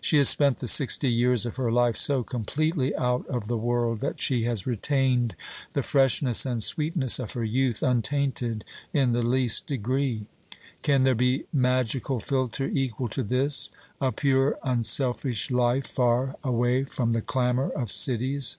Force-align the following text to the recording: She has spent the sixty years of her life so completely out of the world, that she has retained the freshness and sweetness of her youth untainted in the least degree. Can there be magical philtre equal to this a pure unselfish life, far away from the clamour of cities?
She 0.00 0.16
has 0.18 0.28
spent 0.28 0.58
the 0.60 0.68
sixty 0.68 1.10
years 1.12 1.44
of 1.44 1.56
her 1.56 1.72
life 1.72 1.96
so 1.96 2.22
completely 2.22 2.94
out 2.94 3.26
of 3.26 3.48
the 3.48 3.56
world, 3.58 3.98
that 3.98 4.20
she 4.20 4.44
has 4.44 4.64
retained 4.64 5.34
the 5.72 5.82
freshness 5.82 6.46
and 6.46 6.62
sweetness 6.62 7.18
of 7.18 7.32
her 7.32 7.42
youth 7.42 7.82
untainted 7.82 8.64
in 8.92 9.10
the 9.10 9.22
least 9.26 9.66
degree. 9.66 10.26
Can 10.82 11.02
there 11.02 11.16
be 11.16 11.46
magical 11.52 12.20
philtre 12.20 12.68
equal 12.72 13.08
to 13.08 13.24
this 13.24 13.72
a 14.00 14.12
pure 14.12 14.56
unselfish 14.62 15.50
life, 15.50 15.88
far 15.88 16.36
away 16.44 16.84
from 16.84 17.10
the 17.10 17.20
clamour 17.20 17.70
of 17.70 17.90
cities? 17.90 18.56